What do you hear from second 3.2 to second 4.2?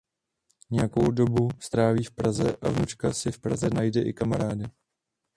v Praze najde i